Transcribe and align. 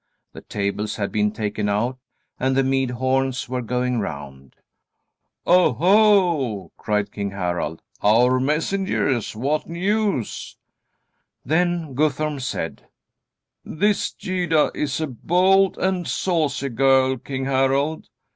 The 0.33 0.41
tables 0.41 0.95
had 0.95 1.11
been 1.11 1.31
taken 1.31 1.69
out, 1.69 1.99
and 2.39 2.57
the 2.57 2.63
mead 2.63 2.89
horns 2.89 3.47
were 3.47 3.61
going 3.61 3.99
round. 3.99 4.55
"Oh, 5.45 5.73
ho!" 5.73 6.71
cried 6.75 7.11
King 7.11 7.29
Harald. 7.29 7.83
"Our 8.01 8.39
messengers! 8.39 9.35
What 9.35 9.67
news?" 9.69 10.57
Then 11.45 11.93
Guthorm 11.93 12.39
said: 12.39 12.87
"This 13.63 14.11
Gyda 14.11 14.71
is 14.73 14.99
a 14.99 15.05
bold 15.05 15.77
and 15.77 16.07
saucy 16.07 16.69
girl, 16.69 17.17
King 17.17 17.45
Harald. 17.45 18.07